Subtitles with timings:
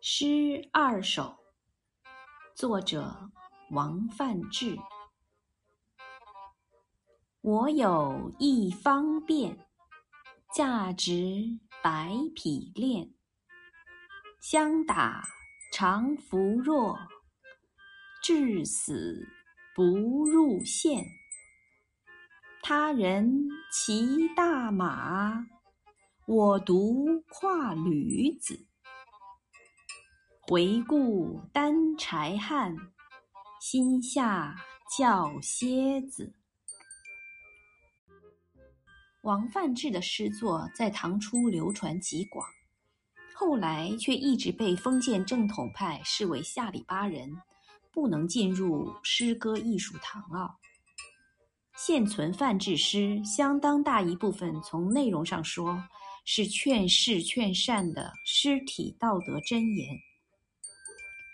[0.00, 1.36] 诗二首，
[2.54, 3.32] 作者
[3.70, 4.78] 王范志。
[7.40, 9.58] 我有一方便，
[10.54, 13.12] 价值百匹练。
[14.40, 15.24] 相打
[15.72, 16.96] 常服弱，
[18.22, 19.26] 至死
[19.74, 19.84] 不
[20.24, 21.04] 入县。
[22.62, 25.44] 他人骑大马，
[26.24, 28.67] 我独跨驴子。
[30.50, 32.74] 回顾担柴汉，
[33.60, 34.56] 心下
[34.96, 36.32] 叫蝎子。
[39.24, 42.48] 王范志的诗作在唐初流传极广，
[43.34, 47.30] 后来却一直被封建正统派视为下里巴人，
[47.92, 50.58] 不能进入诗歌艺术堂奥。
[51.76, 55.78] 现存范志诗相当大一部分，从内容上说，
[56.24, 59.94] 是劝世劝善的诗体道德箴言。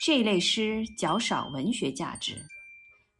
[0.06, 2.36] 这类诗较少文学价值，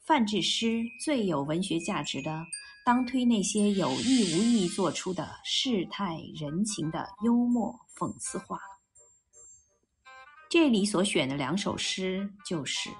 [0.05, 2.45] 范志诗最有文学价值的，
[2.85, 8.59] 当推那些有意无意做出的世态人情的幽默讽刺话。
[10.51, 12.91] 这里所选的两首诗就是：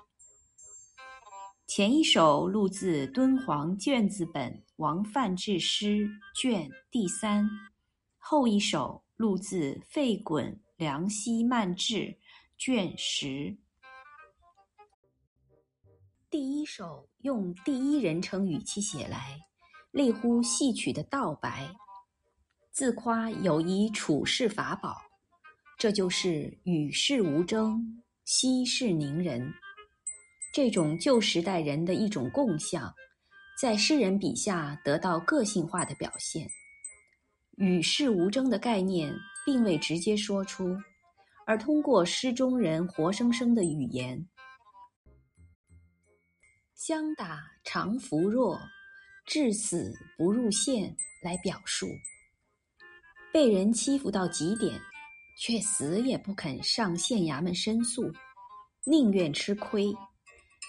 [1.67, 7.47] 前一首录自敦煌卷子本王范志诗卷第三，
[8.17, 12.17] 后一首录自费衮梁溪漫志
[12.57, 13.55] 卷十。
[16.35, 19.39] 第一首用第一人称语气写来，
[19.93, 21.71] 类乎戏曲的道白，
[22.73, 25.01] 自夸有一处世法宝，
[25.79, 29.49] 这就是与世无争，息事宁人。
[30.53, 32.93] 这种旧时代人的一种共相，
[33.57, 36.49] 在诗人笔下得到个性化的表现。
[37.59, 39.15] 与世无争的概念
[39.47, 40.77] 并未直接说出，
[41.47, 44.27] 而通过诗中人活生生的语言。
[46.75, 48.61] 相打常服弱，
[49.27, 50.97] 至死不入县。
[51.25, 51.89] 来表述
[53.33, 54.79] 被人欺负到极点，
[55.39, 58.13] 却死也不肯上县衙门申诉，
[58.85, 59.91] 宁愿吃亏。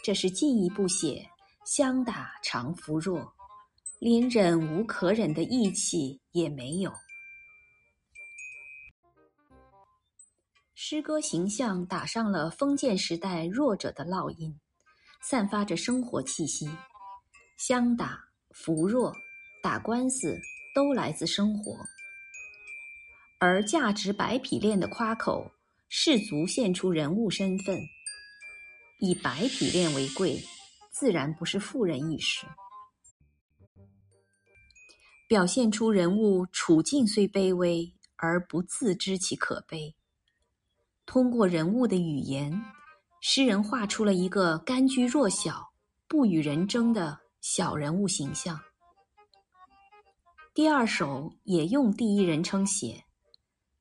[0.02, 1.28] 这是进一步写
[1.66, 3.30] 相打常服弱，
[4.00, 6.90] 连忍无可忍的义气也没有。
[10.74, 14.58] 诗歌形象打上了封建时代弱者的烙印。
[15.28, 16.70] 散发着生活气息，
[17.58, 19.12] 相打、扶弱、
[19.64, 20.40] 打官司
[20.76, 21.76] 都来自生活。
[23.40, 25.52] 而价值百匹练的夸口，
[25.90, 27.82] 士足现出人物身份。
[29.00, 30.40] 以百匹练为贵，
[30.92, 32.46] 自然不是富人意识。
[35.28, 39.96] 表现出人物处境虽卑微，而不自知其可悲。
[41.04, 42.64] 通过人物的语言。
[43.28, 45.74] 诗人画出了一个甘居弱小、
[46.08, 48.62] 不与人争的小人物形象。
[50.54, 53.04] 第二首也用第一人称写，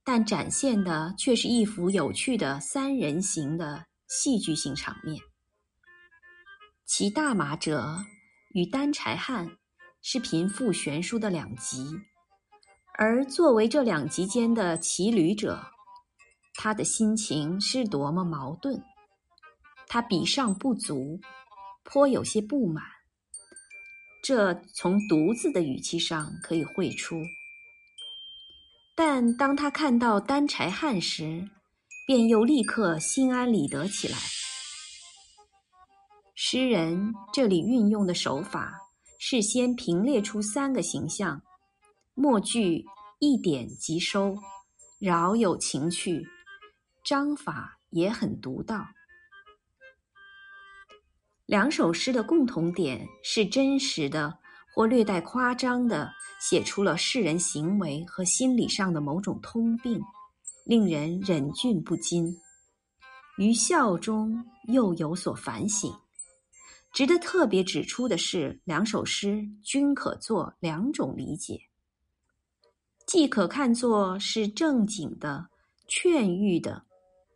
[0.02, 5.20] 但展现的却是一幅有趣的三人行的戏剧性场面。
[6.86, 7.98] 骑大马者
[8.54, 9.58] 与担柴汉
[10.00, 11.94] 是贫富悬殊的两极，
[12.96, 15.62] 而作为这两极间的骑驴者，
[16.54, 18.82] 他的心情是多么矛盾。
[19.94, 21.20] 他比上不足，
[21.84, 22.82] 颇有些不满。
[24.24, 27.22] 这从“独”字的语气上可以绘出。
[28.96, 31.48] 但当他看到担柴汉时，
[32.08, 34.18] 便又立刻心安理得起来。
[36.34, 38.74] 诗人这里运用的手法
[39.20, 41.40] 是先平列出三个形象，
[42.14, 42.84] 末句
[43.20, 44.36] 一点即收，
[44.98, 46.26] 饶有情趣，
[47.04, 48.84] 章法也很独到。
[51.54, 54.36] 两首诗的共同点是真实的
[54.74, 56.10] 或略带夸张的
[56.40, 60.02] 写出了世人行为和心理上的某种通病，
[60.64, 62.36] 令人忍俊不禁。
[63.38, 65.88] 于笑中又有所反省。
[66.92, 71.60] 值得特别指出的是，两首诗均可做两种理解：
[73.06, 75.46] 既可看作是正经的、
[75.86, 76.82] 劝喻的，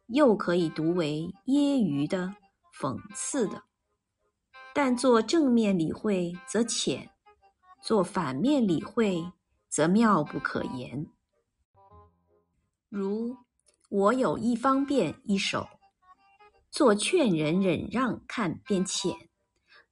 [0.08, 2.34] 又可以读为揶揄的、
[2.80, 3.62] 讽刺的。
[4.80, 7.10] 但做正面理会则浅，
[7.82, 9.20] 做反面理会
[9.68, 11.04] 则妙不可言。
[12.88, 13.36] 如
[13.90, 15.66] “我有一方便”一首，
[16.70, 19.12] 做劝人忍让看便浅，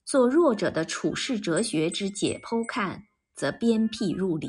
[0.04, 3.02] 做弱者的处世哲学之解剖看
[3.34, 4.48] 则鞭辟入里。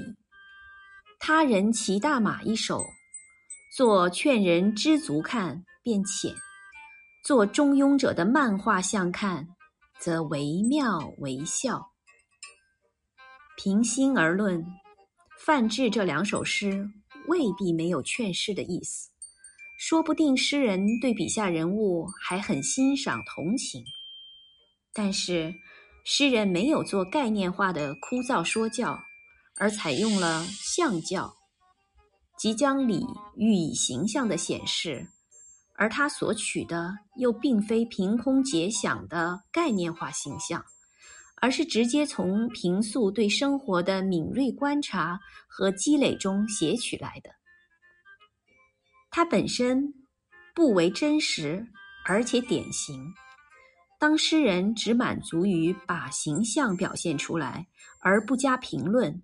[1.17, 2.85] 他人骑大马一首，
[3.75, 6.31] 做劝人知足看便浅，
[7.25, 9.56] 做中庸者的漫画相看，
[9.99, 11.91] 则惟妙惟肖。
[13.57, 14.65] 平心而论，
[15.39, 16.89] 范志这两首诗
[17.27, 19.09] 未必没有劝世的意思，
[19.79, 23.83] 说不定诗人对笔下人物还很欣赏同情。
[24.93, 25.53] 但是，
[26.05, 28.99] 诗人没有做概念化的枯燥说教，
[29.59, 31.35] 而采用了象教，
[32.37, 33.05] 即将理
[33.35, 35.07] 予以形象的显示，
[35.77, 40.61] 而他所取的又并非凭空结想的概念化形象。
[41.39, 47.29] 而是直接从平素对生活的敏锐观察和积累中写取来的。
[49.11, 49.93] 它本身
[50.55, 51.67] 不为真实，
[52.05, 53.13] 而且典型。
[53.99, 57.67] 当诗人只满足于把形象表现出来，
[57.99, 59.21] 而不加评论，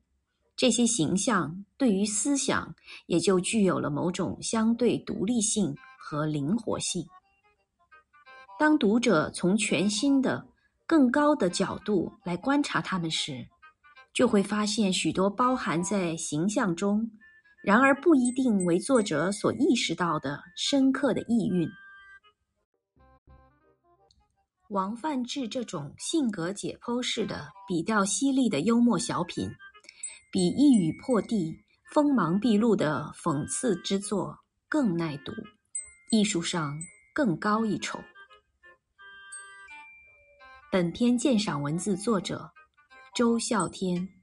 [0.55, 2.75] 这些形象对于思想
[3.07, 7.05] 也就具有了某种相对独立性和灵活性。
[8.59, 10.45] 当读者从全新的。
[10.85, 13.47] 更高的角度来观察他们时，
[14.13, 17.09] 就会发现许多包含在形象中，
[17.63, 21.67] 然而不一定为作者所意识到的深刻的意蕴。
[24.69, 29.49] 王范志这种性格解剖式的、笔调犀利的幽默小品，
[30.31, 31.57] 比一语破地、
[31.93, 35.31] 锋芒毕露的讽刺之作更耐读，
[36.11, 36.77] 艺术上
[37.13, 37.99] 更高一筹。
[40.71, 42.51] 本篇鉴赏文字作者：
[43.15, 44.22] 周啸天。